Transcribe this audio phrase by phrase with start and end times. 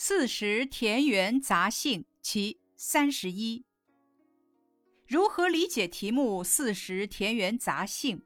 [0.00, 3.64] 四时田园杂兴其三十一。
[5.08, 8.22] 如何理解题目“四时田园杂兴”？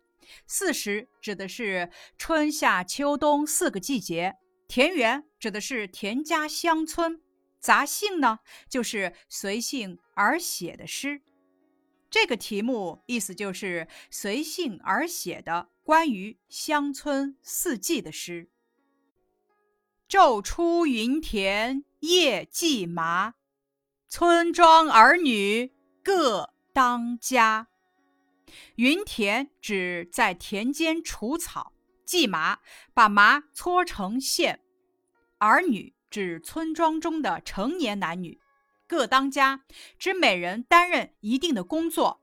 [0.47, 4.37] 四时指的是春夏秋冬四个季节，
[4.69, 7.23] 田园指的是田家乡村，
[7.59, 11.23] 杂兴呢就是随性而写的诗。
[12.11, 18.51] 这个题目意思就是随性而写的关于乡村四季的诗。
[20.13, 23.33] 昼出耘田夜绩麻，
[24.11, 25.73] 村庄儿女
[26.05, 27.69] 各当家。
[28.75, 31.73] 耘田指在田间除草，
[32.05, 32.59] 绩麻
[32.93, 34.61] 把麻搓成线。
[35.39, 38.39] 儿女指村庄中的成年男女。
[38.87, 39.65] 各当家
[39.99, 42.21] 指每人担任一定的工作。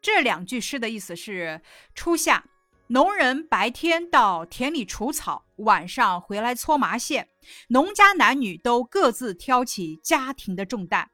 [0.00, 1.60] 这两句诗的意思是：
[1.94, 2.46] 初夏，
[2.92, 7.26] 农人白天到田里除草，晚上回来搓麻线，
[7.68, 11.10] 农家男女都各自挑起家庭的重担。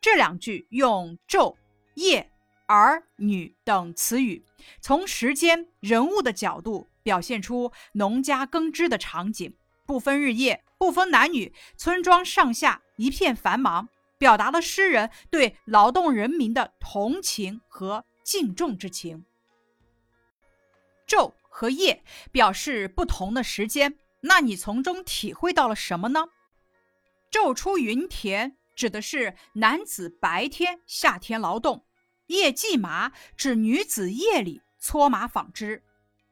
[0.00, 1.54] 这两句用昼、
[1.94, 2.28] 夜、
[2.66, 4.44] 儿女等词语，
[4.80, 9.54] 从时间、人物的角度表现出农家耕织的场景，
[9.86, 10.64] 不分日夜。
[10.78, 19.24] 不分男女，村庄上下一片繁忙，表达了诗人对劳动人民的同情和敬重之情。
[21.10, 26.28] 昼和夜表示不同的时间，那你从中体会到了什么呢？
[27.32, 31.84] 昼出耘田指的是男子白天下田劳动，
[32.28, 35.82] 夜绩麻指女子夜里搓麻纺织。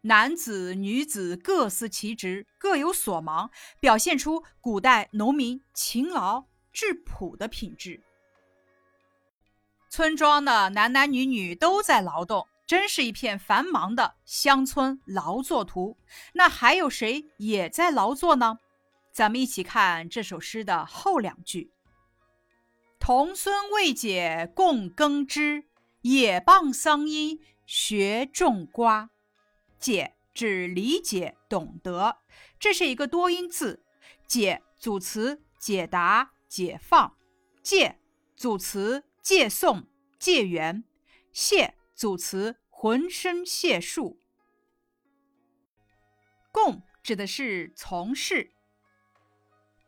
[0.03, 8.01] 男子、女子各司其职，各有所忙，表现出古代农民勤劳质朴的品质。
[9.91, 15.97] 村庄的男男女女都在劳动，真是一片繁忙的乡村劳作图。
[16.35, 18.59] 那还有谁也在劳作呢？
[19.11, 21.73] 咱们一起看这首诗的后两句
[23.01, 25.65] ：“童孙未解供耕织，
[26.03, 29.09] 也傍桑阴学种瓜。”
[29.81, 32.19] 解指理解、懂得，
[32.61, 33.83] 这是一个多音字。
[34.27, 37.17] 解组词解答、解放；
[37.63, 37.99] 借
[38.37, 39.87] 组词借送、
[40.19, 40.85] 借援；
[41.33, 44.21] 谢组词浑身解数；
[46.53, 48.53] 供指的是从事；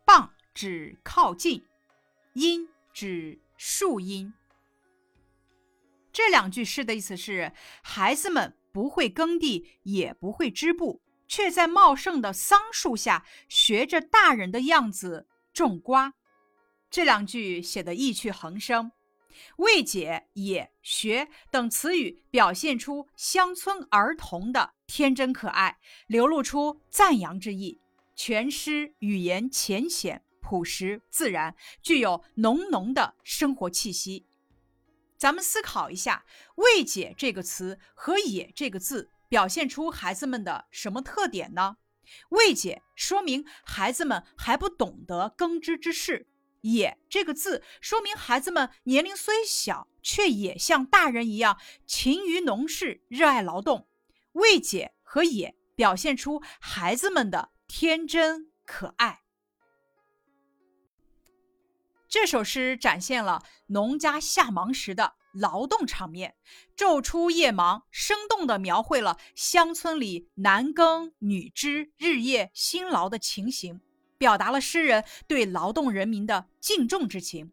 [0.03, 1.63] 傍指靠近；
[2.33, 4.33] 因指树荫。
[6.11, 8.57] 这两句诗的意思是：孩子们。
[8.73, 16.13] 不会耕地，也不会织布，却在茂盛的桑树下学着大人的样子种瓜。
[16.89, 18.93] 这两句写得意趣横生，
[19.57, 25.77] 未解、也、学等词语表现出乡村儿童的天真可爱，
[26.07, 27.79] 流露出赞扬之意。
[28.15, 34.25] 全诗语言浅显、朴实、自然，具有浓浓的生活气息。
[35.17, 36.25] 咱们思考一下
[36.57, 41.77] ，“未解”这个词和“也”这个字表现出孩子们的什么特点呢
[42.29, 46.27] ？“未解”说明孩子们还不懂得耕织之事
[46.61, 53.87] ，“也”这个字说明孩子们年龄虽小，却也像大人一样勤于农事、热爱劳动。
[54.33, 59.21] “未解”和“也”表现出孩子们的天真可爱。
[62.07, 66.35] 这首诗展现了农家下忙时的劳动场面，
[66.75, 73.79] 昼出夜忙，生动地描绘了乡村里男耕女织、日夜辛劳的情形，
[74.21, 77.51] 表达了诗人对劳动人民的敬重之情。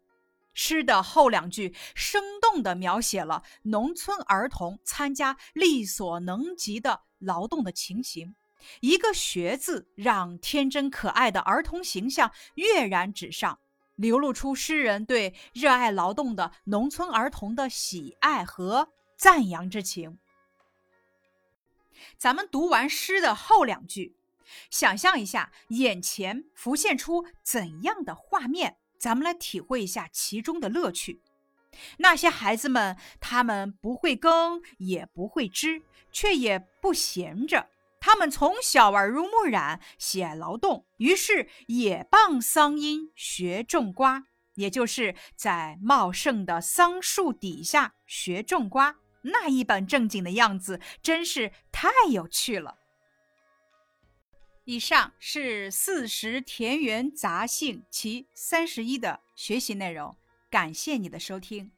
[0.53, 8.35] 诗的后两句生动地描写了农村儿童参加力所能及的劳动的情形，
[8.81, 13.57] 一个“学”字让天真可爱的儿童形象跃然纸上。
[13.95, 20.19] 流露出诗人对热爱劳动的农村儿童的喜爱和赞扬之情。
[22.15, 24.15] 咱们读完诗的后两句，
[24.69, 28.77] 想象一下眼前浮现出怎样的画面？
[28.97, 31.21] 咱们来体会一下其中的乐趣。
[31.99, 35.81] 那些孩子们，他们不会耕，也不会织，
[36.11, 37.69] 却也不闲着。
[38.01, 44.23] 他们从小耳濡目染，喜爱劳动，于是也傍桑阴学种瓜，
[44.55, 52.78] 也就是在茂盛的桑树底下学种瓜，那一本正经的样子，真是太有趣了。
[54.69, 60.15] 以上是《四时田园杂兴》其三十一的学习内容，
[60.47, 61.71] 感谢你的收听。